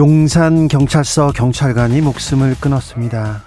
[0.00, 3.42] 용산 경찰서 경찰관이 목숨을 끊었습니다.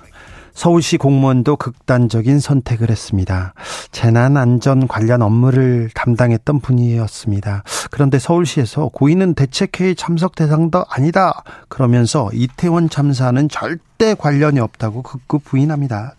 [0.53, 3.55] 서울시 공무원도 극단적인 선택을 했습니다.
[3.91, 7.63] 재난 안전 관련 업무를 담당했던 분이었습니다.
[7.89, 11.41] 그런데 서울시에서 고인은 대책회의 참석 대상도 아니다.
[11.69, 16.13] 그러면서 이태원 참사는 절대 관련이 없다고 극구 부인합니다.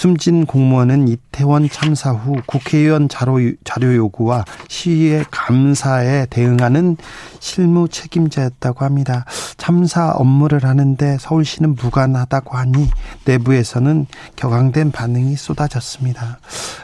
[0.00, 6.96] 숨진 공무원은 이태원 참사 후 국회의원 자료, 자료 요구와 시위의 감사에 대응하는
[7.38, 9.26] 실무 책임자였다고 합니다.
[9.58, 12.88] 참사 업무를 하는데 서울시는 무관하다고 하니
[13.26, 14.06] 내부에서는
[14.36, 16.38] 격앙된 반응이 쏟아졌습니다.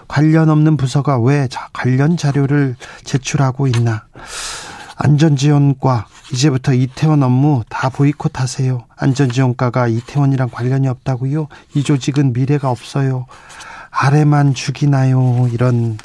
[0.09, 4.05] 관련 없는 부서가 왜 관련 자료를 제출하고 있나?
[4.97, 8.85] 안전지원과 이제부터 이태원 업무 다 보이콧하세요.
[8.97, 11.49] 안전지원과가 이태원이랑 관련이 없다고요?
[11.75, 13.27] 이 조직은 미래가 없어요.
[13.91, 15.49] 아래만 죽이나요?
[15.53, 15.99] 이런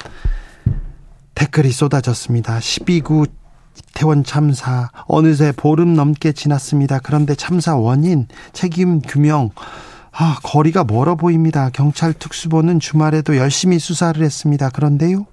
[1.34, 2.58] 댓글이 쏟아졌습니다.
[2.58, 3.28] 12구
[3.78, 6.98] 이태원 참사 어느새 보름 넘게 지났습니다.
[6.98, 9.50] 그런데 참사 원인 책임 규명
[10.14, 11.70] 아, 거리가 멀어 보입니다.
[11.72, 14.68] 경찰 특수본은 주말에도 열심히 수사를 했습니다.
[14.68, 15.26] 그런데요,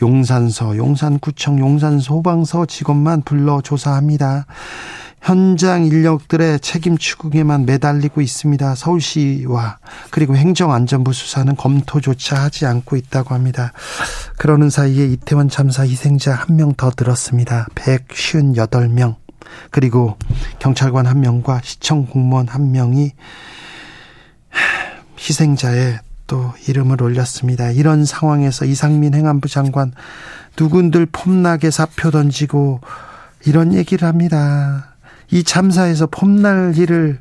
[0.00, 4.46] 용산서, 용산구청, 용산소방서 직원만 불러 조사합니다.
[5.20, 8.74] 현장 인력들의 책임 추궁에만 매달리고 있습니다.
[8.74, 9.78] 서울시와
[10.10, 13.72] 그리고 행정안전부 수사는 검토조차 하지 않고 있다고 합니다.
[14.36, 17.66] 그러는 사이에 이태원 참사 희생자 한 명더 들었습니다.
[17.76, 19.14] 158명.
[19.70, 20.16] 그리고
[20.58, 23.12] 경찰관 한 명과 시청 공무원 한 명이
[25.18, 27.70] 희생자의 또 이름을 올렸습니다.
[27.70, 29.92] 이런 상황에서 이상민 행안부 장관
[30.58, 32.80] 누군들 폼나게 사표 던지고
[33.46, 34.94] 이런 얘기를 합니다.
[35.30, 37.18] 이 참사에서 폼날 일을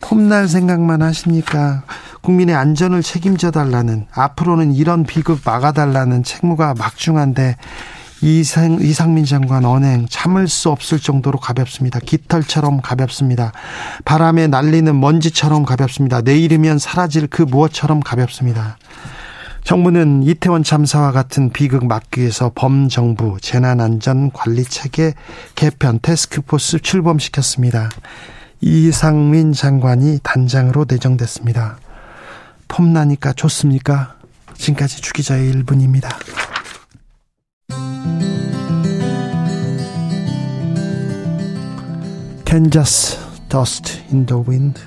[0.00, 1.84] 폼날 생각만 하십니까?
[2.20, 7.56] 국민의 안전을 책임져 달라는 앞으로는 이런 비극 막아달라는 책무가 막중한데
[8.22, 12.00] 이상, 이상민 장관 언행 참을 수 없을 정도로 가볍습니다.
[12.00, 13.52] 깃털처럼 가볍습니다.
[14.04, 16.22] 바람에 날리는 먼지처럼 가볍습니다.
[16.22, 18.78] 내일이면 사라질 그 무엇처럼 가볍습니다.
[19.64, 25.14] 정부는 이태원 참사와 같은 비극 막기 위해서 범정부 재난안전관리체계
[25.56, 27.90] 개편 테스크포스 출범시켰습니다.
[28.60, 31.78] 이상민 장관이 단장으로 내정됐습니다.
[32.68, 34.14] 폼나니까 좋습니까?
[34.54, 36.08] 지금까지 주기자의 1분입니다.
[42.56, 43.18] Kansas
[43.50, 44.80] Dust in the Wind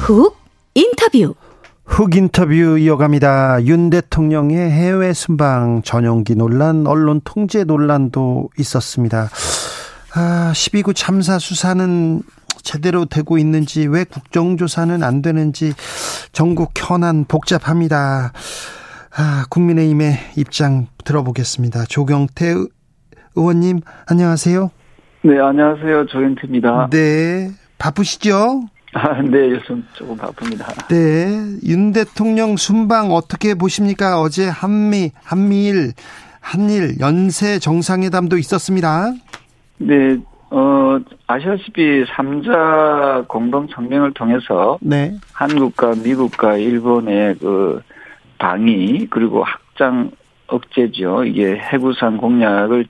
[0.00, 0.36] 훅
[0.74, 1.36] 인터뷰
[1.84, 3.64] 훅 인터뷰 이어갑니다.
[3.66, 9.30] 윤 대통령의 해외 순방 전용기 논란, 언론 통제 논란도 있었습니다.
[10.14, 12.22] 아, 12구 참사 수사는
[12.62, 15.72] 제대로 되고 있는지 왜 국정조사는 안 되는지
[16.32, 18.32] 전국 현안 복잡합니다.
[19.14, 21.84] 아, 국민의힘의 입장 들어보겠습니다.
[21.84, 22.54] 조경태
[23.34, 24.70] 의원님 안녕하세요.
[25.24, 26.06] 네, 안녕하세요.
[26.06, 26.88] 조경태입니다.
[26.90, 28.64] 네, 바쁘시죠?
[28.94, 30.66] 아, 네, 요즘 조금 바쁩니다.
[30.88, 34.20] 네, 윤 대통령 순방 어떻게 보십니까?
[34.20, 35.92] 어제 한미, 한미일,
[36.40, 39.12] 한일 연쇄 정상회담도 있었습니다.
[39.78, 40.18] 네,
[40.54, 45.14] 어, 아시다시피 3자 공동 성명을 통해서 네.
[45.32, 47.82] 한국과 미국과 일본의 그
[48.36, 50.10] 방위 그리고 확장
[50.48, 51.24] 억제죠.
[51.24, 52.84] 이게 해구상 공약을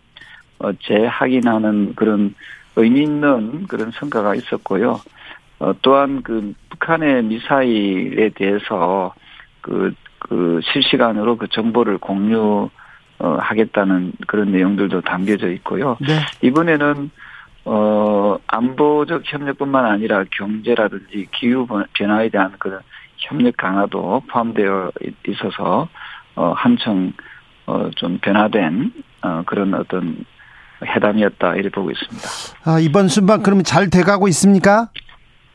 [0.58, 2.34] 어, 재확인하는 그런
[2.74, 5.00] 의미 있는 그런 성과가 있었고요.
[5.60, 9.14] 어, 또한 그 북한의 미사일에 대해서
[9.60, 12.68] 그, 그 실시간으로 그 정보를 공유
[13.20, 15.96] 어, 하겠다는 그런 내용들도 담겨져 있고요.
[16.00, 16.18] 네.
[16.42, 17.10] 이번에는
[17.64, 22.80] 어, 안보적 협력뿐만 아니라 경제라든지 기후 변화에 대한 그런
[23.18, 24.90] 협력 강화도 포함되어
[25.28, 25.88] 있어서,
[26.34, 27.12] 어, 한층,
[27.66, 28.92] 어, 좀 변화된,
[29.22, 30.24] 어, 그런 어떤
[30.84, 32.28] 회담이었다, 이렇게 보고 있습니다.
[32.64, 34.88] 아, 이번 순방 그러면 잘 돼가고 있습니까?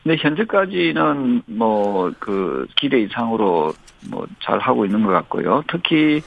[0.04, 3.74] 네, 현재까지는 뭐, 그, 기대 이상으로
[4.10, 5.62] 뭐, 잘 하고 있는 것 같고요.
[5.68, 6.22] 특히,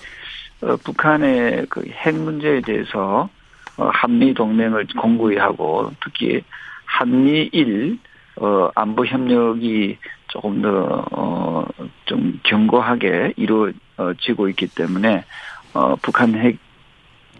[0.61, 3.40] 어, 북한의 그 핵 문제에 대해서 어,
[3.89, 6.43] 한미 동맹을 공고히 하고 특히
[6.85, 7.99] 한미일
[8.37, 9.97] 어, 안보 협력이
[10.27, 11.65] 조금 더, 어,
[12.05, 15.23] 좀 견고하게 이루어지고 있기 때문에,
[15.73, 16.57] 어, 북한 핵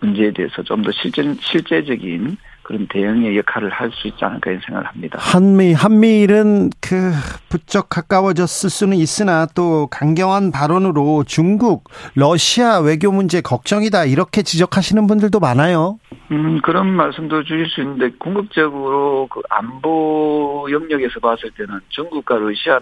[0.01, 4.87] 문제에 대해서 좀 더 실제, 실제적인 그런 대응의 역할을 할 수 있지 않을까 이런 생각을
[4.87, 5.17] 합니다.
[5.19, 7.11] 한미 한미일은 그
[7.49, 15.39] 부쩍 가까워졌을 수는 있으나 또 강경한 발언으로 중국, 러시아 외교 문제 걱정이다 이렇게 지적하시는 분들도
[15.39, 15.99] 많아요.
[16.31, 22.81] 음 그런 말씀도 주실 수 있는데 궁극적으로 그 안보 영역에서 봤을 때는 중국과 러시아는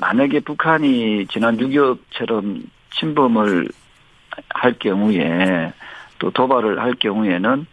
[0.00, 3.68] 만약에 북한이 지난 6.25처럼 침범을
[4.54, 5.72] 할 경우에
[6.18, 7.66] 또 도발을 할 경우에는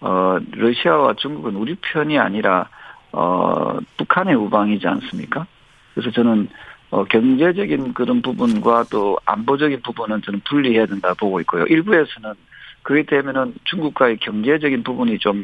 [0.00, 2.68] 어, 러시아와 중국은 우리 편이 아니라,
[3.12, 5.46] 어, 북한의 우방이지 않습니까?
[5.94, 6.48] 그래서 저는,
[6.90, 11.64] 어, 경제적인 그런 부분과 또 안보적인 부분은 저는 분리해야 된다 보고 있고요.
[11.64, 12.34] 일부에서는
[12.82, 15.42] 그렇게 되면은 중국과의 경제적인 부분이 좀,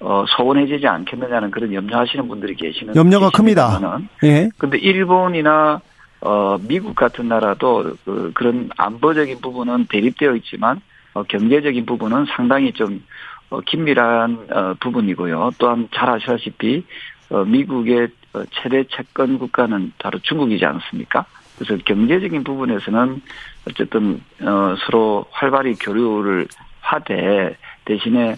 [0.00, 2.94] 어, 소원해지지 않겠느냐는 그런 염려하시는 분들이 계시는.
[2.96, 4.00] 염려가 큽니다.
[4.24, 4.48] 예.
[4.56, 5.80] 근데 일본이나,
[6.20, 10.80] 어, 미국 같은 나라도 그, 그런 안보적인 부분은 대립되어 있지만,
[11.14, 13.27] 어, 경제적인 부분은 상당히 좀, 어,
[13.66, 15.50] 긴밀한 어, 부분이고요.
[15.58, 16.84] 또한 잘 아시다시피
[17.30, 21.24] 어, 미국의 어, 최대 채권 국가는 바로 중국이지 않습니까?
[21.58, 23.22] 그래서 경제적인 부분에서는
[23.68, 26.46] 어쨌든 어, 서로 활발히 교류를
[26.80, 28.36] 하되 대신에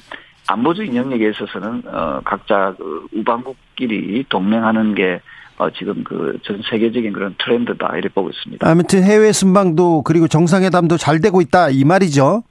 [0.49, 5.21] 안보적인 영역에 있어서는 어, 각자 그 우방국끼리 동맹하는 게
[5.59, 8.67] 어, 지금 그 전 세계적인 그런 트렌드다 이렇게 보고 있습니다.
[8.69, 12.43] 아무튼 해외 순방도 그리고 정상회담도 잘 되고 있다 이 말이죠.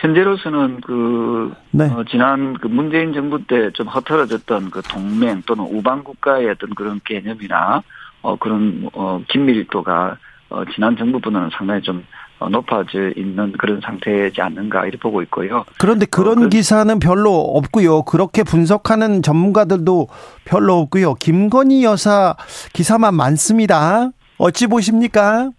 [0.00, 1.86] 현재로서는 그 네.
[1.90, 7.00] 어, 지난 그 문재인 정부 때 좀 허털어졌던 그 동맹 또는 우방 국가의 어떤 그런
[7.04, 7.82] 개념이나
[8.22, 10.16] 어 그런 어 긴밀도가
[10.50, 12.04] 어 지난 정부보다는 상당히 좀
[12.40, 15.64] 어, 높아져 있는 그런 상태지 않는가 이렇게 보고 있고요.
[15.78, 18.02] 그런데 어, 그런 어, 그, 기사는 별로 없고요.
[18.02, 20.08] 그렇게 분석하는 전문가들도
[20.44, 21.14] 별로 없고요.
[21.14, 22.36] 김건희 여사
[22.72, 24.10] 기사만 많습니다.
[24.38, 25.50] 어찌 보십니까?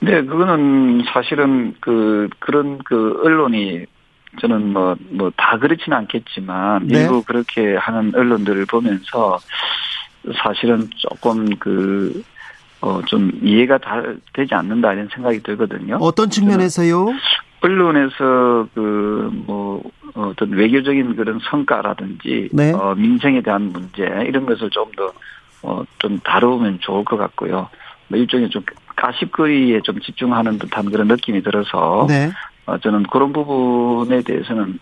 [0.00, 3.84] 네, 그거는 사실은 그 그런 그 언론이
[4.40, 7.02] 저는 뭐 뭐 다 그렇지는 않겠지만 네.
[7.02, 9.38] 일부 그렇게 하는 언론들을 보면서
[10.42, 12.22] 사실은 조금 그
[12.82, 14.02] 어 좀 이해가 다
[14.32, 15.98] 되지 않는다 이런 생각이 들거든요.
[16.00, 17.08] 어떤 측면에서요?
[17.60, 19.82] 언론에서 그 뭐
[20.14, 22.72] 어떤 외교적인 그런 성과라든지 네.
[22.72, 25.12] 어 민생에 대한 문제 이런 것을 좀 더
[25.62, 27.68] 어 좀 다루면 좋을 것 같고요.
[28.10, 28.62] 뭐 일종의 좀
[28.96, 32.30] 가십거리에 좀 집중하는 듯한 그런 느낌이 들어서 네.
[32.66, 34.78] 어, 저는 그런 부분에 대해서는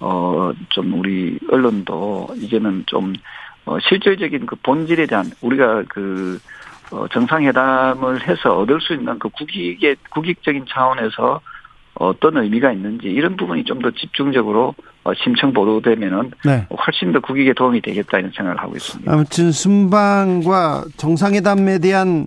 [0.00, 3.12] 어 좀 우리 언론도 이제는 좀
[3.66, 6.38] 어, 실질적인 그 본질에 대한 우리가 그
[6.90, 11.40] 어, 정상회담을 해서 얻을 수 있는 그 국익의 국익적인 차원에서
[11.94, 14.74] 어떤 의미가 있는지 이런 부분이 좀 더 집중적으로
[15.04, 16.66] 어, 심층 보도되면은 네.
[16.86, 19.12] 훨씬 더 국익에 도움이 되겠다 이런 생각을 하고 있습니다.
[19.12, 22.26] 아무튼 순방과 정상회담에 대한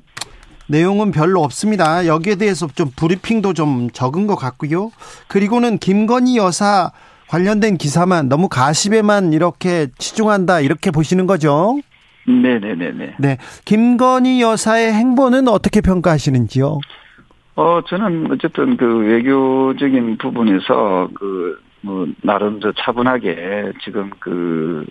[0.67, 2.07] 내용은 별로 없습니다.
[2.07, 4.91] 여기에 대해서 좀 브리핑도 좀 적은 것 같고요.
[5.27, 6.91] 그리고는 김건희 여사
[7.27, 11.77] 관련된 기사만 너무 가십에만 이렇게 치중한다 이렇게 보시는 거죠?
[12.27, 13.15] 네네네네.
[13.19, 13.37] 네.
[13.65, 16.79] 김건희 여사의 행보는 어떻게 평가하시는지요?
[17.55, 24.85] 어, 저는 어쨌든 그 외교적인 부분에서 그, 뭐, 나름 저 차분하게 지금 그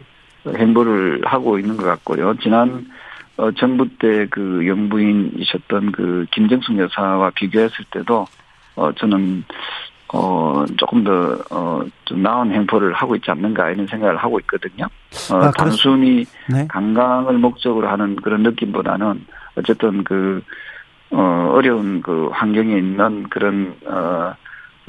[0.47, 2.35] 행보를 하고 있는 것 같고요.
[2.43, 2.87] 지난
[3.37, 8.26] 어, 정부 때 그 영부인이셨던 그 김정숙 여사와 비교했을 때도
[8.76, 9.45] 어 저는
[10.12, 14.87] 어 조금 더 어 좀 나은 행보를 하고 있지 않는가 이런 생각을 하고 있거든요.
[15.33, 16.67] 어 아, 단순히 네.
[16.69, 19.25] 관광을 목적으로 하는 그런 느낌보다는
[19.57, 20.43] 어쨌든 그
[21.11, 24.35] 어, 어려운 그 환경에 있는 그런, 어,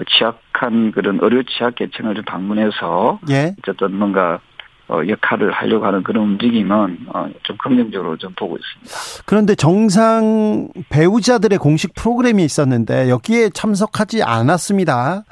[0.07, 3.19] 취약한 그런 의료 취약 계층을 방문해서.
[3.29, 3.53] 예.
[3.59, 4.39] 어쨌든 뭔가
[4.87, 9.23] 어, 역할을 하려고 하는 그런 움직임은 어, 좀 긍정적으로 좀 보고 있습니다.
[9.25, 15.23] 그런데 정상 배우자들의 공식 프로그램이 있었는데 여기에 참석하지 않았습니다.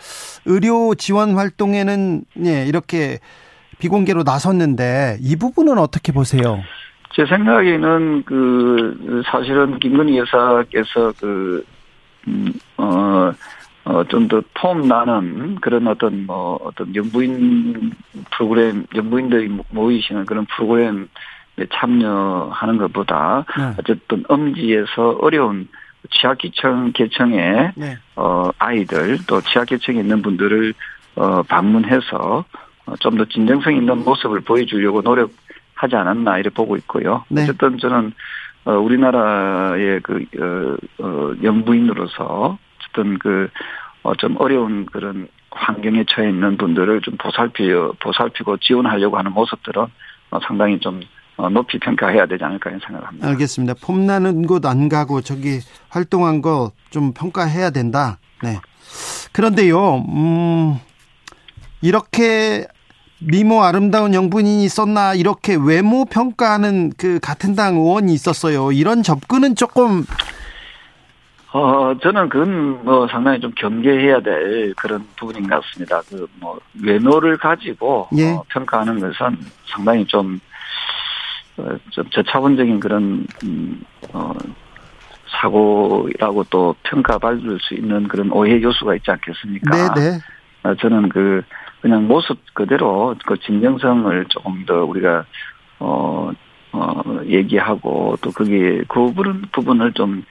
[0.45, 3.19] 의료 지원 활동에는 예, 이렇게
[3.77, 6.62] 비공개로 나섰는데 이 부분은 어떻게 보세요?
[7.15, 11.63] 제 생각에는 그 사실은 김건희 여사께서 그
[12.27, 13.31] 음, 어
[13.85, 17.91] 어, 좀 더 폼 나는 그런 어떤 뭐 어떤 영부인
[18.31, 21.05] 프로그램, 영부인들이 모이시는 그런 프로그램에
[21.73, 23.73] 참여하는 것보다 네.
[23.77, 25.67] 어쨌든 엄지에서 어려운
[26.11, 27.97] 취약계층 계층의 네.
[28.15, 30.73] 어 아이들 또 취약계층에 있는 분들을
[31.15, 32.45] 어 방문해서
[32.85, 37.23] 어, 좀 더 진정성 있는 모습을 보여주려고 노력하지 않았나 이렇게 보고 있고요.
[37.29, 37.43] 네.
[37.43, 38.13] 어쨌든 저는
[38.65, 42.57] 어 우리나라의 그 어, 어, 영부인으로서
[42.93, 43.50] 어떤 그,
[44.03, 47.69] 어, 좀 어려운 그런 환경에 처해 있는 분들을 좀 보살피,
[48.01, 49.83] 보살피고 지원하려고 하는 모습들은
[50.31, 51.01] 어, 상당히 좀
[51.35, 53.27] 어, 높이 평가해야 되지 않을까 생각합니다.
[53.27, 53.73] 알겠습니다.
[53.83, 55.59] 폼나는 곳 안 가고 저기
[55.89, 58.19] 활동한 거 좀 평가해야 된다.
[58.43, 58.59] 네.
[59.31, 60.75] 그런데요, 음,
[61.81, 62.67] 이렇게
[63.19, 68.71] 미모 아름다운 영분인이 있었나 이렇게 외모 평가하는 그 같은 당 의원이 있었어요.
[68.71, 70.05] 이런 접근은 조금
[71.53, 76.01] 어, 저는 그건 뭐 상당히 좀 경계해야 될 그런 부분인 것 같습니다.
[76.10, 78.31] 그 뭐 외모를 가지고 예.
[78.31, 80.39] 어, 평가하는 것은 상당히 좀,
[81.57, 84.33] 어, 좀 저차원적인 그런 음, 어,
[85.41, 89.93] 사고라고 또 평가받을 수 있는 그런 오해 요소가 있지 않겠습니까?
[89.93, 90.19] 네, 네.
[90.63, 91.43] 어, 저는 그
[91.81, 95.25] 그냥 모습 그대로 그 진정성을 조금 더 우리가
[95.79, 96.31] 어,
[96.72, 99.13] 어, 얘기하고 또 그게 그
[99.51, 100.24] 부분을 좀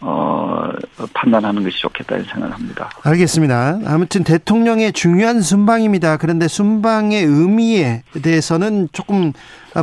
[0.00, 0.70] 어,
[1.12, 2.90] 판단하는 것이 좋겠다 는 생각을 합니다.
[3.02, 3.80] 알겠습니다.
[3.86, 6.16] 아무튼 대통령의 중요한 순방입니다.
[6.16, 9.32] 그런데 순방의 의미에 대해서는 조금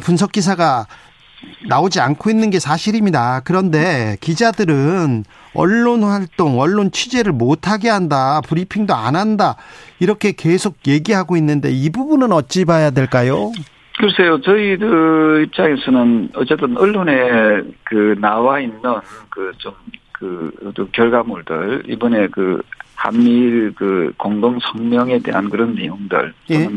[0.01, 0.87] 분석 기사가
[1.67, 3.41] 나오지 않고 있는 게 사실입니다.
[3.43, 9.55] 그런데 기자들은 언론 활동, 언론 취재를 못하게 한다, 브리핑도 안 한다,
[9.99, 13.51] 이렇게 계속 얘기하고 있는데 이 부분은 어찌 봐야 될까요?
[13.99, 18.81] 글쎄요, 저희들 입장에서는 어쨌든 언론에 그 나와 있는
[19.29, 19.73] 그 좀
[20.19, 20.51] 그
[20.91, 22.61] 결과물들 이번에 그
[22.95, 26.67] 한미일 그 공동 성명에 대한 그런 내용들 예.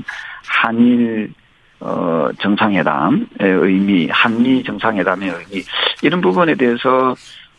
[0.46, 1.32] 한일
[1.80, 5.64] 어 정상회담의 의미, 한미 정상회담의 의미
[6.02, 7.14] 이런 부분에 대해서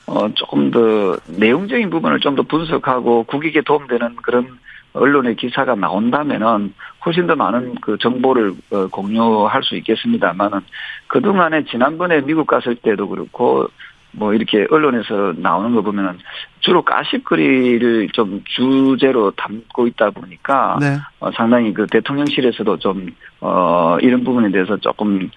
[0.06, 4.60] 어 조금 더 내용적인 부분을 좀 더 분석하고 국익에 도움되는 그런
[4.94, 6.74] 언론의 기사가 나온다면은
[7.06, 10.60] 훨씬 더 많은 그 정보를 어, 공유할 수 있겠습니다만은
[11.08, 13.68] 그동안에 지난번에 미국 갔을 때도 그렇고
[14.14, 16.18] 뭐 이렇게 언론에서 나오는 거 보면은
[16.60, 20.98] 주로 가십거리를 좀 주제로 담고 있다 보니까 네.
[21.20, 23.08] 어, 상당히 그 대통령실에서도 좀
[23.42, 25.30] 어 이런 부분에 대해서 조금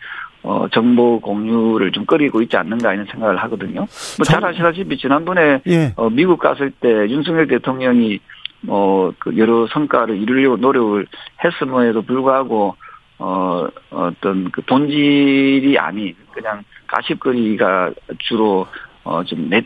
[0.43, 3.87] 어 정보 공유를 좀 꺼리고 있지 않는가 이런 생각을 하거든요.
[4.19, 5.95] 뭐잘 아시다시피 지난번에 예.
[5.97, 8.21] 어 미국 갔을 때 윤석열 대통령이
[8.61, 11.07] 뭐 그 여러 성과를 이루려고 노력을
[11.43, 12.76] 했음에도 불구하고
[13.18, 18.66] 어 어떤 그 본질이 아닌 그냥 가십거리가 주로
[19.04, 19.64] 어 좀 넷.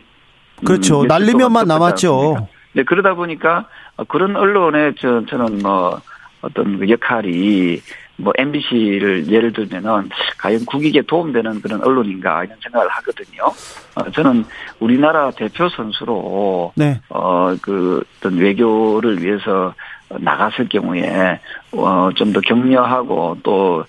[0.65, 1.01] 그렇죠.
[1.01, 2.47] 음, 날리면만 남았죠.
[2.73, 3.65] 네 그러다 보니까
[4.09, 5.99] 그런 언론의 저 저는 뭐
[6.41, 7.81] 어떤 그 역할이
[8.17, 13.43] 뭐 MBC를 예를 들면은 과연 국익에 도움되는 그런 언론인가 이런 생각을 하거든요.
[13.95, 14.43] 어, 저는
[14.79, 16.99] 우리나라 대표 선수로 네.
[17.07, 19.73] 어그 어떤 외교를 위해서
[20.09, 21.39] 나갔을 경우에
[21.71, 23.83] 어 좀 더 격려하고 또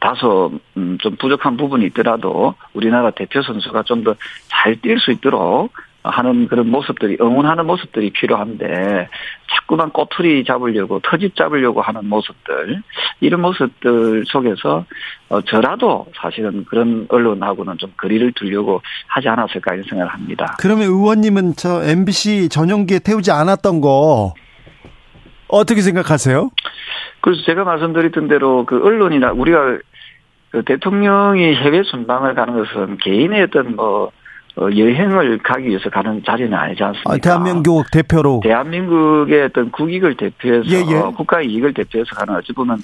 [0.00, 4.14] 다소 음, 좀 부족한 부분이 있더라도 우리나라 대표 선수가 좀 더
[4.48, 5.72] 잘 뛸 수 있도록
[6.04, 9.08] 하는 그런 모습들이 응원하는 모습들이 필요한데
[9.54, 12.82] 자꾸만 꼬투리 잡으려고 터집 잡으려고 하는 모습들
[13.20, 14.84] 이런 모습들 속에서
[15.28, 20.56] 어, 저라도 사실은 그런 언론하고는 좀 거리를 두려고 하지 않았을까 이런 생각을 합니다.
[20.58, 24.34] 그러면 의원님은 저 MBC 전용기에 태우지 않았던 거
[25.52, 26.50] 어떻게 생각하세요?
[27.20, 29.78] 그래서 제가 말씀드렸던 대로 그 언론이나 우리가
[30.50, 34.10] 그 대통령이 해외 순방을 가는 것은 개인의 어떤 뭐
[34.54, 37.10] 어, 여행을 가기 위해서 가는 자리는 아니지 않습니까?
[37.10, 38.40] 아, 대한민국 대표로.
[38.42, 41.00] 대한민국의 어떤 국익을 대표해서 예, 예.
[41.16, 42.78] 국가 이익을 대표해서 가는 어찌 보면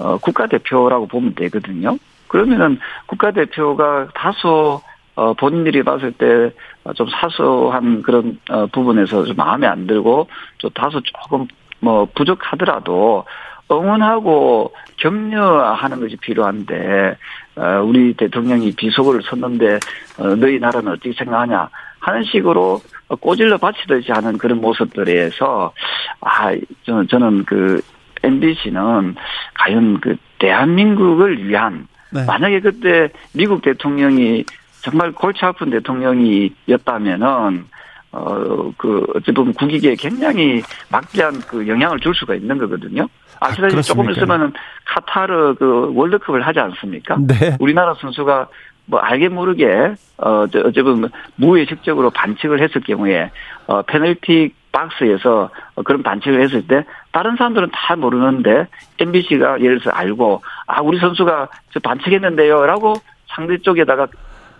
[0.00, 1.96] 어, 국가 대표라고 보면 되거든요.
[2.26, 4.80] 그러면은 국가 대표가 다소
[5.14, 6.50] 어, 본인들이 봤을 때
[6.96, 11.46] 좀 사소한 그런 어, 부분에서 좀 마음에 안 들고 좀 다소 조금
[11.82, 13.24] 뭐 부족하더라도
[13.70, 17.16] 응원하고 격려하는 것이 필요한데
[17.56, 19.78] 어, 우리 대통령이 비속어를 썼는데
[20.18, 22.80] 어, 너희 나라는 어떻게 생각하냐 하는 식으로
[23.20, 25.72] 꼬질러 바치듯이 하는 그런 모습들에서
[26.20, 27.80] 아 저는 저는 그
[28.22, 29.16] MBC는
[29.54, 32.24] 과연 그 대한민국을 위한 네.
[32.24, 34.44] 만약에 그때 미국 대통령이
[34.82, 37.66] 정말 골치 아픈 대통령이었다면은
[38.12, 43.08] 어, 그, 어찌 보면 국익에 굉장히 막대한 그 영향을 줄 수가 있는 거거든요.
[43.40, 44.52] 아시다시피 아, 조금 있으면은
[44.84, 47.16] 카타르 그 월드컵을 하지 않습니까?
[47.26, 47.56] 네.
[47.58, 48.48] 우리나라 선수가
[48.84, 53.30] 뭐 알게 모르게 어 어찌 보면 무의식적으로 반칙을 했을 경우에
[53.66, 55.50] 어 페널티 박스에서
[55.84, 58.66] 그런 반칙을 했을 때 다른 사람들은 다 모르는데
[58.98, 62.94] MBC가 예를 들어서 알고 아 우리 선수가 저 반칙했는데요라고
[63.28, 64.08] 상대 쪽에다가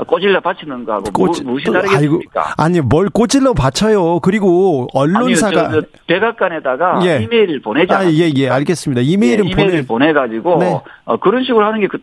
[0.07, 2.55] 꼬질러 바치는 거하고 뭐, 꼬치, 무엇이 다르겠습니까?
[2.57, 4.21] 아니 뭘 꼬질러 바쳐요.
[4.21, 7.23] 그리고 언론사가 아니요, 백악관에다가 예.
[7.23, 8.11] 이메일을 보내지 않아요.
[8.11, 9.03] 예, 예, 알겠습니다.
[9.03, 10.81] 이메일은 예, 이메일을 보내 가지고 네.
[11.05, 11.99] 어, 그런 식으로 하는 게다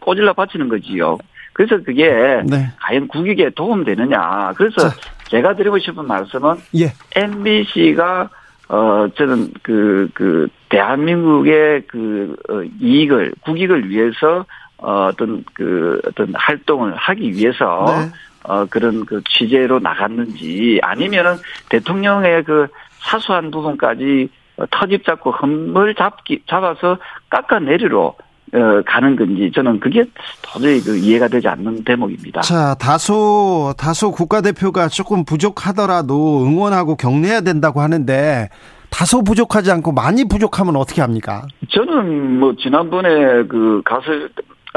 [0.00, 1.18] 꼬질러 바치는 거지요.
[1.52, 2.08] 그래서 그게
[2.46, 2.72] 네.
[2.80, 4.52] 과연 국익에 도움되느냐.
[4.56, 4.96] 그래서 자.
[5.28, 6.92] 제가 드리고 싶은 말씀은 예.
[7.14, 8.30] MBC가
[8.68, 14.46] 어 저는 그그 그 대한민국의 그 어, 이익을 국익을 위해서
[14.82, 18.10] 어, 어떤 그 어떤 활동을 하기 위해서 네.
[18.42, 21.36] 어 그런 그 취재로 나갔는지 아니면은
[21.68, 22.68] 대통령의 그
[23.00, 24.30] 사소한 부분까지
[24.70, 28.14] 터집 잡고 흠을 잡기 잡아서 깎아내리러
[28.52, 30.04] 어, 가는 건지 저는 그게
[30.42, 32.40] 도저히 그 이해가 되지 않는 대목입니다.
[32.40, 38.48] 자, 다소 다소 국가대표가 조금 부족하더라도 응원하고 격려해야 된다고 하는데
[38.90, 41.46] 다소 부족하지 않고 많이 부족하면 어떻게 합니까?
[41.70, 44.06] 저는 뭐 지난번에 그 가서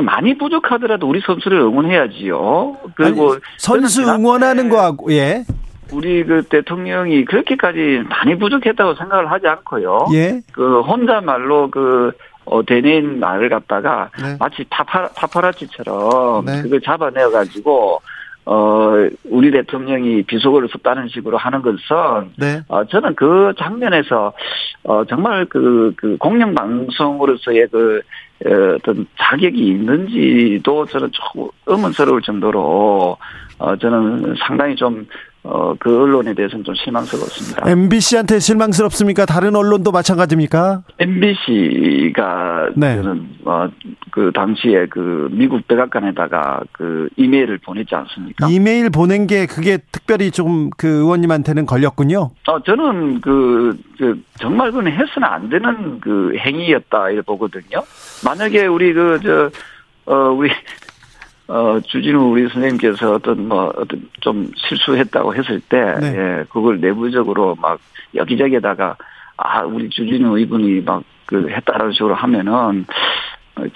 [0.02, 2.78] 많이 부족하더라도 우리 선수를 응원해야지요.
[2.96, 5.44] 그리고 아니, 선수 응원하는 거하고 예.
[5.92, 10.08] 우리 그 대통령이 그렇게까지 많이 부족했다고 생각을 하지 않고요.
[10.14, 10.42] 예.
[10.52, 12.12] 그 혼자말로 그
[12.46, 14.36] 어, 대내인 말을 갖다가 네.
[14.40, 16.62] 마치 파파, 파파라치처럼 네.
[16.64, 18.02] 그걸 잡아내어 가지고
[18.46, 18.92] 어,
[19.24, 22.62] 우리 대통령이 비속어를 썼다는 식으로 하는 것은, 네.
[22.68, 24.34] 어, 저는 그 장면에서,
[24.84, 28.02] 어, 정말 그, 그 공영방송으로서의 그,
[28.46, 33.18] 어, 어떤 자격이 있는지도 저는 조금 의문스러울 정도로,
[33.60, 35.08] 어, 저는 상당히 좀,
[35.44, 37.70] 어, 그 언론에 대해서는 좀 실망스럽습니다.
[37.70, 39.26] MBC한테 실망스럽습니까?
[39.26, 40.84] 다른 언론도 마찬가지입니까?
[41.00, 42.96] MBC가 네.
[42.96, 43.68] 저는 어,
[44.14, 48.48] 그 당시에 그 미국 백악관에다가 그 이메일을 보냈지 않습니까?
[48.48, 52.30] 이메일 보낸 게 그게 특별히 좀 그 의원님한테는 걸렸군요.
[52.48, 57.82] 어 저는 그, 그 정말 그건 해서는 안 되는 그 행위였다 이렇게 보거든요.
[58.24, 59.50] 만약에 우리 그 저
[60.06, 60.52] 어, 우리
[61.48, 66.08] 어, 주진우 우리 선생님께서 어떤 뭐 어떤 좀 실수했다고 했을 때, 네.
[66.16, 67.80] 예, 그걸 내부적으로 막
[68.14, 68.96] 여기저기에다가
[69.38, 72.86] 아, 우리 주진우 이분이 막 그 했다라는 식으로 하면은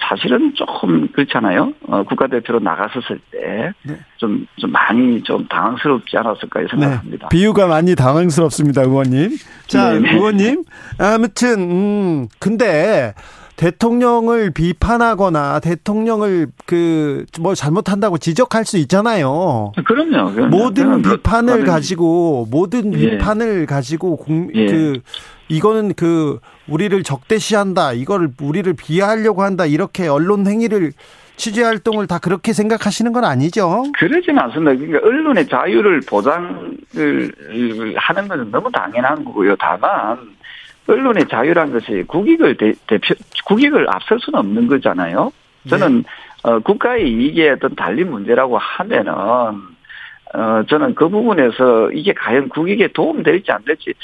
[0.00, 1.72] 사실은 조금 그렇잖아요.
[1.86, 3.98] 어, 국가대표로 나갔었을 때, 네.
[4.16, 7.28] 좀, 좀 많이 좀 당황스럽지 않았을까 생각합니다.
[7.28, 7.36] 네.
[7.36, 9.36] 비유가 많이 당황스럽습니다, 의원님.
[9.66, 10.14] 자, 네네.
[10.14, 10.64] 의원님.
[10.98, 13.14] 아무튼, 음, 근데,
[13.56, 19.72] 대통령을 비판하거나 대통령을 그 뭐 잘못한다고 지적할 수 있잖아요.
[19.84, 20.32] 그럼요.
[20.32, 20.56] 그럼요.
[20.56, 23.10] 모든 비판을 가지고 모든 예.
[23.10, 24.66] 비판을 가지고 공, 예.
[24.66, 25.00] 그
[25.48, 27.92] 이거는 그 우리를 적대시한다.
[27.92, 29.66] 이거를 우리를 비하하려고 한다.
[29.66, 30.92] 이렇게 언론 행위를
[31.36, 33.84] 취재 활동을 다 그렇게 생각하시는 건 아니죠?
[33.96, 34.74] 그러진 않습니다.
[34.74, 36.78] 그러니까 언론의 자유를 보장을
[37.96, 39.54] 하는 것은 너무 당연한 거고요.
[39.56, 40.18] 다만
[40.88, 43.14] 언론의 자유란 것이 국익을 대, 표
[43.46, 45.30] 국익을 앞설 수는 없는 거잖아요.
[45.68, 46.02] 저는 네.
[46.42, 49.12] 어, 국가의 이익에 어떤 달린 문제라고 하면은
[50.34, 53.94] 어, 저는 그 부분에서 이게 과연 국익에 도움될지 안 될지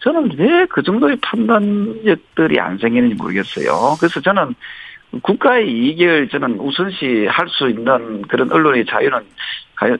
[0.00, 3.96] 저는 왜 그 정도의 판단력들이 안 생기는지 모르겠어요.
[3.98, 4.54] 그래서 저는
[5.22, 9.18] 국가의 이익을 저는 우선시 할 수 있는 그런 언론의 자유는
[9.76, 9.98] 과연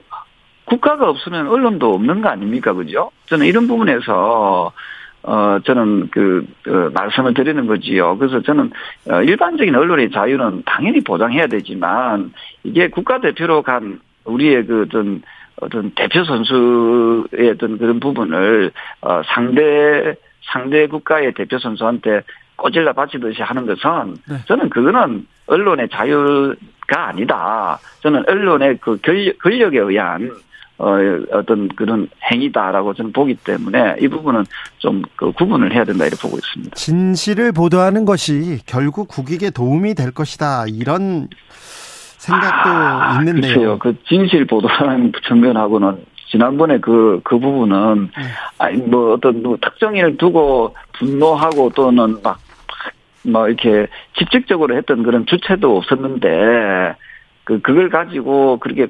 [0.64, 2.72] 국가가 없으면 언론도 없는 거 아닙니까?
[2.72, 3.10] 그죠?
[3.26, 4.72] 저는 이런 부분에서
[5.22, 8.16] 어, 저는 그, 그, 말씀을 드리는 거지요.
[8.16, 8.70] 그래서 저는,
[9.10, 12.32] 어, 일반적인 언론의 자유는 당연히 보장해야 되지만,
[12.64, 15.20] 이게 국가대표로 간 우리의 그 어떤,
[15.60, 20.14] 어떤 대표 선수의 어떤 그런 부분을, 어, 상대,
[20.52, 22.22] 상대 국가의 대표 선수한테
[22.56, 24.36] 꼬질러 바치듯이 하는 것은, 네.
[24.46, 27.78] 저는 그거는 언론의 자유가 아니다.
[28.00, 30.30] 저는 언론의 그 권력, 권력에 의한
[30.78, 30.96] 어,
[31.32, 34.44] 어떤 그런 행위다라고 저는 보기 때문에 이 부분은
[34.78, 36.74] 좀 그 구분을 해야 된다 이렇게 보고 있습니다.
[36.74, 41.28] 진실을 보도하는 것이 결국 국익에 도움이 될 것이다 이런
[42.20, 43.54] 생각도 아, 있는데요.
[43.54, 43.78] 글쎄요.
[43.78, 48.22] 그 진실 보도라는 측면하고는 지난번에 그, 그 부분은, 네.
[48.58, 52.38] 아니, 뭐, 어떤, 뭐, 특정인을 두고 분노하고 또는 막,
[53.24, 56.94] 뭐, 이렇게 직접적으로 했던 그런 주체도 없었는데,
[57.44, 58.86] 그, 그걸 가지고 그렇게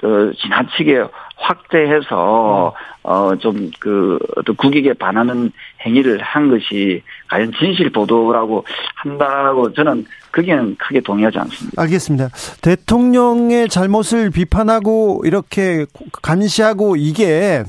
[0.00, 1.04] 그 지나치게
[1.36, 5.52] 확대해서 어 좀 그 어떤 국익에 반하는
[5.86, 8.64] 행위를 한 것이 과연 진실 보도라고
[8.96, 11.82] 한다고 저는 그게는 크게 동의하지 않습니다.
[11.82, 12.28] 알겠습니다.
[12.62, 15.86] 대통령의 잘못을 비판하고 이렇게
[16.22, 17.64] 감시하고 이게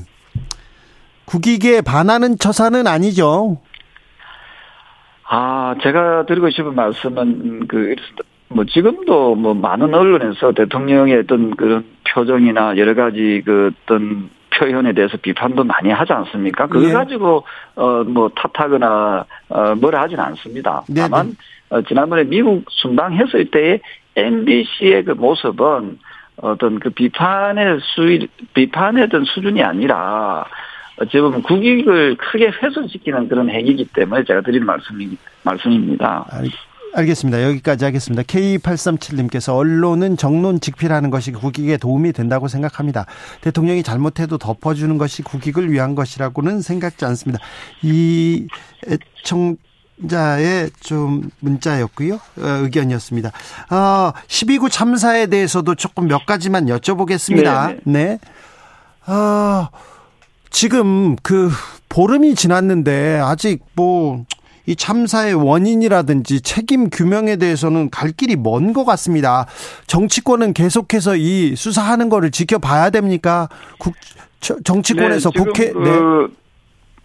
[1.24, 3.58] 국익에 반하는 처사는 아니죠.
[5.28, 7.94] 아, 제가 드리고 싶은 말씀은 그
[8.54, 15.16] 뭐 지금도 뭐 많은 언론에서 대통령의 어떤 그런 표정이나 여러 가지 그 어떤 표현에 대해서
[15.16, 16.66] 비판도 많이 하지 않습니까?
[16.66, 16.92] 그걸 네.
[16.92, 20.82] 가지고 어 뭐 탓하거나 어 뭐라 하진 않습니다.
[20.88, 21.00] 네, 네.
[21.02, 21.34] 다만
[21.70, 23.80] 어, 지난번에 미국 순방 했을 때의
[24.16, 25.98] MBC의 그 모습은
[26.36, 30.44] 어떤 그 비판의 수 비판의 어떤 수준이 아니라
[31.00, 36.26] 어찌 보면 국익을 크게 훼손시키는 그런 행위이기 때문에 제가 드리는 말씀이 말씀입니다.
[36.94, 37.42] 알겠습니다.
[37.42, 38.22] 여기까지 하겠습니다.
[38.22, 43.06] K837님께서 언론은 정론 직필하는 것이 국익에 도움이 된다고 생각합니다.
[43.40, 47.42] 대통령이 잘못해도 덮어주는 것이 국익을 위한 것이라고는 생각지 않습니다.
[47.82, 48.46] 이
[48.86, 49.56] 애청
[50.02, 52.14] 청취자의 좀 문자였고요.
[52.14, 53.30] 어, 의견이었습니다.
[53.70, 57.80] 어, 12구 참사에 대해서도 조금 몇 가지만 여쭤보겠습니다.
[57.84, 58.18] 네네.
[59.04, 59.12] 네.
[59.12, 59.68] 어,
[60.50, 61.50] 지금 그
[61.88, 64.24] 보름이 지났는데 아직 뭐
[64.66, 69.46] 이 참사의 원인이라든지 책임 규명에 대해서는 갈 길이 먼 것 같습니다.
[69.86, 73.48] 정치권은 계속해서 이 수사하는 거를 지켜봐야 됩니까?
[73.78, 73.94] 국,
[74.64, 76.34] 정치권에서 네, 국회 그, 네.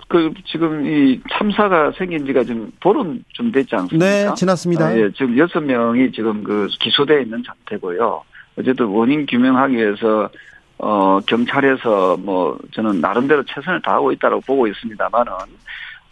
[0.08, 4.06] 그 지금 이 참사가 생긴 지가 좀 보름 좀 됐지 않습니까?
[4.06, 4.86] 네, 지났습니다.
[4.86, 8.22] 아, 예, 지금 여섯 명이 지금 그 기소돼 있는 상태고요.
[8.58, 10.30] 어쨌든 원인 규명하기 위해서
[10.80, 15.32] 어 경찰에서 뭐 저는 나름대로 최선을 다하고 있다고 보고 있습니다만은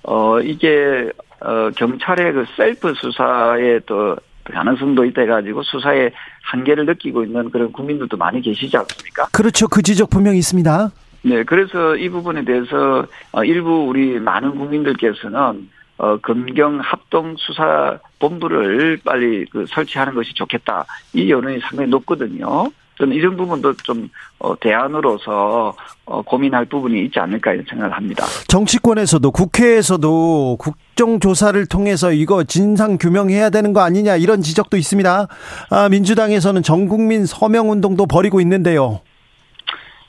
[0.04, 1.10] 어 이게
[1.42, 6.12] 어 경찰의 그 셀프 수사에 또 가능성도 있다 해가지고 수사의
[6.44, 9.26] 한계를 느끼고 있는 그런 국민들도 많이 계시지 않습니까?
[9.32, 9.68] 그렇죠.
[9.68, 10.92] 그 지적 분명히 있습니다.
[11.24, 19.00] 네, 그래서 이 부분에 대해서 어, 일부 우리 많은 국민들께서는 어, 검경 합동 수사 본부를
[19.04, 20.86] 빨리 그 설치하는 것이 좋겠다.
[21.14, 22.70] 이 여론이 상당히 높거든요.
[22.98, 28.26] 저는 이런 부분도 좀 어, 대안으로서 어, 고민할 부분이 있지 않을까 이런 생각을 합니다.
[28.48, 35.28] 정치권에서도 국회에서도 국정조사를 통해서 이거 진상 규명해야 되는 거 아니냐 이런 지적도 있습니다.
[35.72, 39.02] 아, 민주당에서는 전국민 서명 운동도 벌이고 있는데요.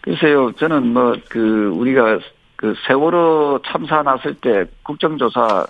[0.03, 2.21] 글쎄요, 저는 뭐, 그, 우리가
[2.55, 5.67] 그 세월호 참사 났을 때 국정조사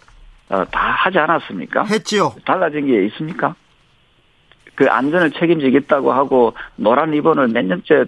[0.48, 1.84] 어, 다 하지 않았습니까?
[1.84, 2.32] 했지요.
[2.44, 3.54] 달라진 게 있습니까?
[4.76, 8.04] 그 안전을 책임지겠다고 하고 노란 리본을 몇 년째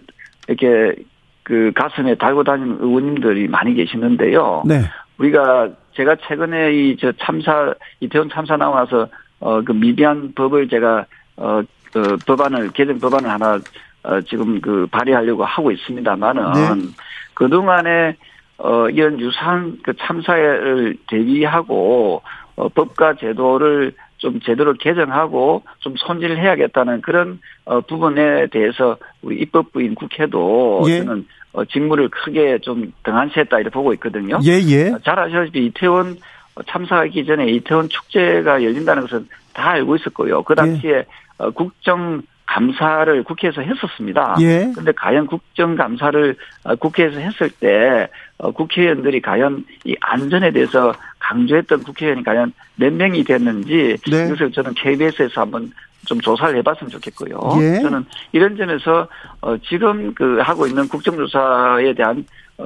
[0.46, 0.94] 이렇게
[1.42, 4.62] 그 가슴에 달고 다니는 의원님들이 많이 계시는데요.
[4.66, 4.82] 네.
[5.18, 9.08] 우리가 제가 최근에 이 저 참사 이태원 참사 나와서
[9.40, 13.58] 어 그 미비한 법을 제가 어, 그 법안을 개정 법안을 하나
[14.02, 16.88] 어, 지금 그 발의하려고 하고 있습니다만은 네.
[17.34, 18.16] 그 동안에
[18.58, 22.20] 어 이런 유사한 그 참사를 대비하고
[22.56, 29.94] 어, 법과 제도를 좀 제대로 개정하고 좀 손질을 해야겠다는 그런 어, 부분에 대해서 우리 입법부인
[29.94, 30.98] 국회도 예.
[30.98, 34.38] 저는 어, 직무를 크게 좀 등한시했다 이렇게 보고 있거든요.
[34.44, 34.90] 예, 예.
[34.90, 36.18] 어, 잘 아시다시피 이태원
[36.66, 40.42] 참사하기 전에 이태원 축제가 열린다는 것은 다 알고 있었고요.
[40.42, 41.06] 그 당시에 예.
[41.38, 44.36] 어, 국정 감사를 국회에서 했었습니다.
[44.40, 44.72] 예.
[44.74, 46.34] 근데 과연 국정감사를
[46.64, 48.08] 어, 국회에서 했을 때
[48.38, 54.26] 어, 국회의원들이 과연 이 안전에 대해서 강조했던 국회의원이 과연 몇 명이 됐는지 네.
[54.26, 55.70] 이것을 저는 KBS에서 한번
[56.06, 57.38] 좀 조사를 해봤으면 좋겠고요.
[57.60, 57.80] 예.
[57.82, 59.08] 저는 이런 점에서
[59.42, 62.24] 어, 지금 그 하고 있는 국정조사에 대한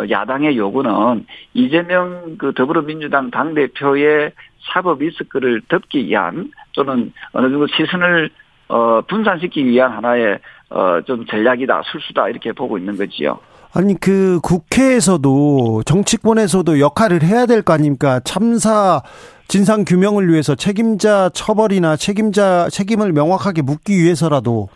[0.09, 4.31] 야당의 요구는 이재명 그 더불어민주당 당 대표의
[4.73, 8.31] 사법 리스크를 덮기 위한 또는 어느 정도 시선을
[8.69, 10.39] 어, 분산시키기 위한 하나의
[10.71, 13.39] 어, 좀 전략이다, 술수다 이렇게 보고 있는 거지요.
[13.75, 18.21] 아니 그 국회에서도 정치권에서도 역할을 해야 될 거 아닙니까?
[18.21, 19.01] 참사
[19.49, 24.69] 진상 규명을 위해서 책임자 처벌이나 책임자 책임을 명확하게 묻기 위해서라도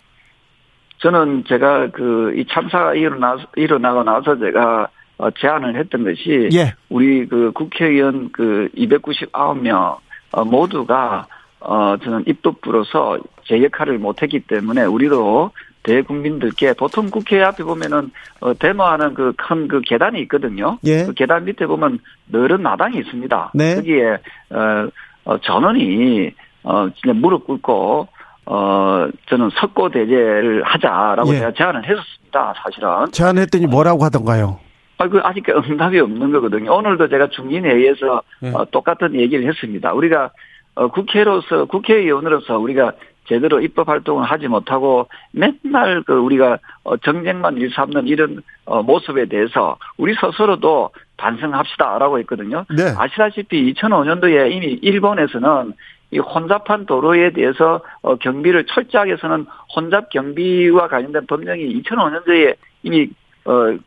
[0.98, 6.74] 저는 제가 그 이 참사가 일어나 일어나고 나서 제가 어, 제안을 했던 것이 예.
[6.90, 9.96] 우리 그 국회의원 그 299명
[10.32, 11.26] 어, 모두가
[11.68, 15.50] 어, 저는 입법부로서 제 역할을 못했기 때문에 우리도
[15.82, 20.78] 대국민들께 보통 국회 앞에 보면은 어, 데모하는 그 큰그 그 계단이 있거든요.
[20.84, 21.04] 예.
[21.04, 23.52] 그 계단 밑에 보면 넓은 마당이 있습니다.
[23.54, 23.74] 네.
[23.74, 24.12] 거기에
[24.50, 24.88] 어,
[25.24, 26.30] 어 전원이
[26.62, 28.08] 어 진짜 무릎 꿇고
[28.46, 31.38] 어 저는 석고 대제를 하자라고 예.
[31.38, 32.54] 제가 제안을 했었습니다.
[32.62, 33.10] 사실은.
[33.10, 34.60] 제안했더니 뭐라고 하던가요?
[34.98, 36.74] 아, 그 아직 응답이 없는 거거든요.
[36.74, 38.50] 오늘도 제가 중진회의에서 예.
[38.50, 39.92] 어, 똑같은 얘기를 했습니다.
[39.92, 40.30] 우리가
[40.76, 42.92] 어, 국회로서 국회의원으로서 우리가
[43.28, 49.76] 제대로 입법 활동을 하지 못하고 맨날 그 우리가 어, 정쟁만 일삼는 이런 어, 모습에 대해서
[49.96, 52.64] 우리 스스로도 반성합시다라고 했거든요.
[52.70, 52.84] 네.
[52.96, 55.72] 아시다시피 2005년도에 이미 일본에서는
[56.12, 63.08] 이 혼잡한 도로에 대해서 어, 경비를 철저하게 해서는 혼잡 경비와 관련된 법령이 2005년도에 이미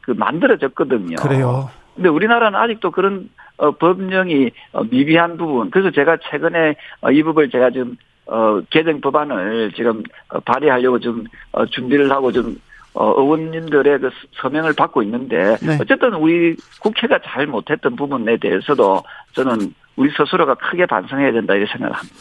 [0.02, 1.18] 그 만들어졌거든요.
[1.18, 1.70] 그래요.
[2.00, 5.70] 근데 우리나라는 아직도 그런 어, 법령이 어, 미비한 부분.
[5.70, 11.26] 그래서 제가 최근에 어, 이 부분을 제가 좀 어, 개정 법안을 지금 어, 발의하려고 좀
[11.52, 12.56] 어, 준비를 하고 좀
[12.94, 15.78] 어, 의원님들의 그 서명을 받고 있는데 네.
[15.82, 21.98] 어쨌든 우리 국회가 잘 못했던 부분에 대해서도 저는 우리 스스로가 크게 반성해야 된다 이렇게 생각을
[21.98, 22.16] 합니다.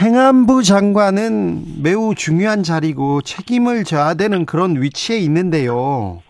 [0.00, 6.22] 행안부 장관은 매우 중요한 자리고 책임을 져야 되는 그런 위치에 있는데요.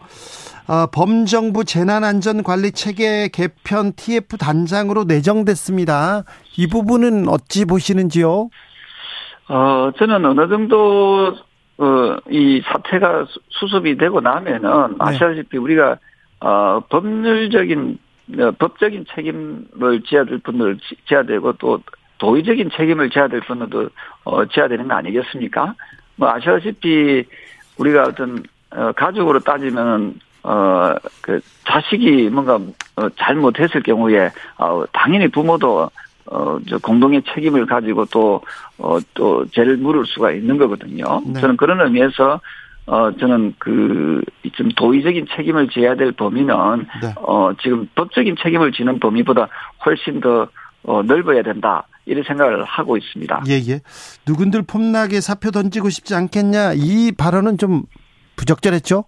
[0.67, 6.25] 어, 범정부 재난안전관리 체계 개편 TF 단장으로 내정됐습니다.
[6.57, 8.51] 이 부분은 어찌 보시는지요?
[9.49, 11.35] 어, 저는 어느 정도
[11.79, 14.97] 어, 이 사태가 수습이 되고 나면은 네.
[14.99, 15.99] 아시다시피 우리가
[16.41, 17.99] 어, 법률적인
[18.39, 21.81] 어, 법적인 책임을 지어야 될 분들 지어야 되고 또
[22.19, 23.89] 도의적인 책임을 져야 될 분도
[24.25, 25.75] 어, 져야 되는 거 아니겠습니까?
[26.17, 27.25] 뭐 아시다시피
[27.79, 32.55] 우리가 어떤 어, 가족으로 따지면 어, 그, 자식이 뭔가,
[32.97, 35.91] 어, 잘못했을 경우에, 어, 당연히 부모도,
[36.27, 38.41] 어, 저 공동의 책임을 가지고 또,
[38.79, 41.23] 어, 또 죄를 물을 수가 있는 거거든요.
[41.27, 41.41] 네.
[41.41, 42.41] 저는 그런 의미에서,
[42.87, 44.23] 어, 저는 그,
[44.53, 46.55] 좀 도의적인 책임을 져야 될 범위는,
[47.03, 47.15] 네.
[47.17, 49.49] 어, 지금 법적인 책임을 지는 범위보다
[49.85, 50.49] 훨씬 더,
[50.85, 51.87] 어, 넓어야 된다.
[52.07, 53.45] 이런 생각을 하고 있습니다.
[53.49, 53.81] 예, 예.
[54.27, 56.73] 누군들 폼나게 사표 던지고 싶지 않겠냐.
[56.75, 57.83] 이 발언은 좀
[58.37, 59.05] 부적절했죠?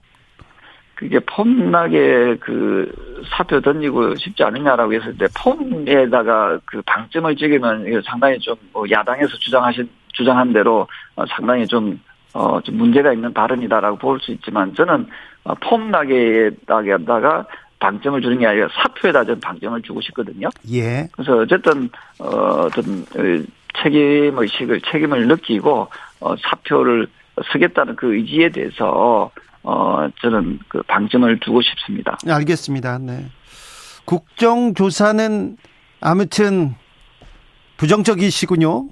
[1.02, 2.88] 그게 폼나게 그
[3.36, 9.90] 사표 던지고 싶지 않느냐라고 했을 때 폼에다가 그 방점을 찍으면 이거 상당히 좀뭐 야당에서 주장하신
[10.12, 10.86] 주장한 대로
[11.16, 12.00] 어 상당히 좀
[12.34, 15.08] 어, 좀 문제가 있는 발언이다라고 볼 수 있지만 저는
[15.42, 17.46] 어, 폼나게에다가
[17.80, 20.48] 방점을 주는 게 아니라 사표에다 좀 방점을 주고 싶거든요.
[20.72, 21.08] 예.
[21.10, 22.26] 그래서 어쨌든 어,
[22.66, 23.44] 어떤 어,
[23.82, 25.88] 책임 의식을 책임을 느끼고
[26.20, 27.08] 어, 사표를
[27.50, 32.18] 쓰겠다는 그 의지에 대해서 어, 저는 그 방점을 두고 싶습니다.
[32.28, 32.98] 알겠습니다.
[32.98, 33.26] 네.
[34.04, 35.56] 국정조사는
[36.00, 36.74] 아무튼
[37.76, 38.88] 부정적이시군요.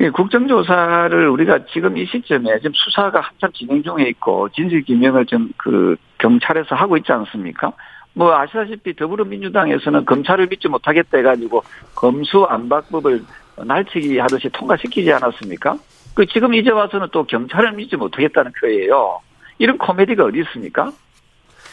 [0.00, 6.76] 예, 국정조사를 우리가 지금 이 시점에 지금 수사가 한참 진행 중에 있고 진실규명을 좀그 경찰에서
[6.76, 7.72] 하고 있지 않습니까?
[8.14, 11.62] 뭐 아시다시피 더불어민주당에서는 검찰을 믿지 못하겠다 해가지고
[11.96, 13.22] 검수안박법을
[13.64, 15.76] 날치기 하듯이 통과시키지 않았습니까?
[16.14, 19.20] 그 지금 이제 와서는 또 경찰을 믿지 못하겠다는 거예요.
[19.58, 20.92] 이런 코미디가 어디 있습니까?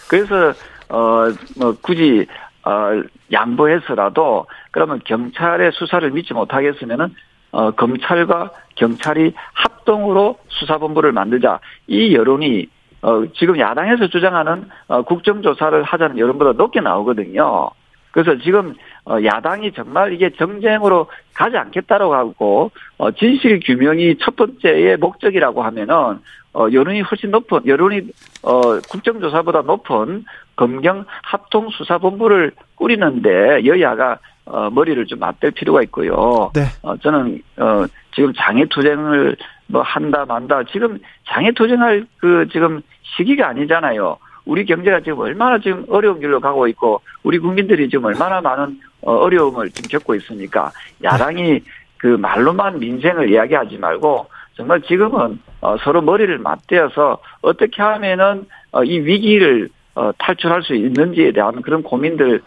[0.10, 0.54] 그래서
[0.90, 2.28] 어 뭐 굳이
[2.64, 7.14] 어 양보해서라도 그러면 경찰의 수사를 믿지 못하겠으면은
[7.52, 12.68] 어 검찰과 경찰이 합동으로 수사본부를 만들자 이 여론이
[13.02, 17.70] 어 지금 야당에서 주장하는 어 국정조사를 하자는 여론보다 높게 나오거든요.
[18.12, 24.96] 그래서 지금 어, 야당이 정말 이게 정쟁으로 가지 않겠다라고 하고 어, 진실 규명이 첫 번째의
[24.98, 26.22] 목적이라고 하면은
[26.56, 28.02] 어, 여론이 훨씬 높은 여론이
[28.44, 30.24] 어, 국정조사보다 높은
[30.56, 36.52] 검경 합동수사본부를 꾸리는데 여야가 어, 머리를 좀 맞댈 필요가 있고요.
[36.54, 36.62] 네.
[36.82, 39.36] 어, 저는 어, 지금 장애투쟁을
[39.68, 42.82] 뭐 한다 만다 지금 장애투쟁할 그 지금
[43.18, 44.18] 시기가 아니잖아요.
[44.46, 49.14] 우리 경제가 지금 얼마나 지금 어려운 길로 가고 있고 우리 국민들이 지금 얼마나 많은 어,
[49.14, 50.72] 어려움을 지금 겪고 있으니까
[51.04, 51.62] 야당이
[51.98, 59.00] 그 말로만 민생을 이야기하지 말고 정말 지금은 어, 서로 머리를 맞대어서 어떻게 하면은 어, 이
[59.00, 59.70] 위기를
[60.18, 62.42] 탈출할 수 있는지에 대한 그런 고민들을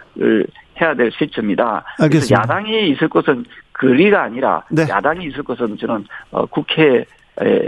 [0.81, 1.85] 해야 될 시점이다.
[1.99, 2.41] 알겠습니다.
[2.41, 4.83] 야당이 있을 것은 거리가 아니라 네.
[4.89, 6.05] 야당이 있을 것은 저는
[6.51, 7.05] 국회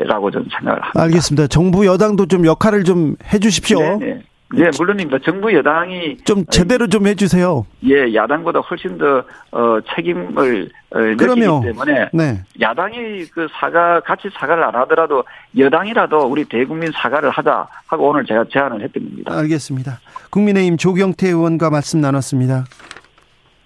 [0.05, 1.03] 라고 저는 생각을 합니다.
[1.03, 1.47] 알겠습니다.
[1.47, 3.79] 정부 여당도 좀 역할을 좀 해주십시오.
[3.99, 4.23] 네네.
[4.53, 5.19] 네, 물론입니다.
[5.25, 7.65] 정부 여당이 좀 제대로 좀 해주세요.
[7.85, 12.43] 예, 야당보다 훨씬 더 어, 책임을 어, 느끼기 때문에 네.
[12.61, 15.23] 야당이 그 사과 같이 사과를 안 하더라도
[15.57, 19.33] 여당이라도 우리 대국민 사과를 하자 하고 오늘 제가 제안을 했던 겁니다.
[19.33, 20.01] 알겠습니다.
[20.31, 22.65] 국민의힘 조경태 의원과 말씀 나눴습니다.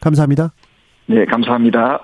[0.00, 0.52] 감사합니다.
[1.06, 1.98] 네, 감사합니다.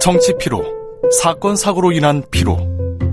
[0.00, 0.62] 정치 피로,
[1.22, 2.58] 사건 사고로 인한 피로,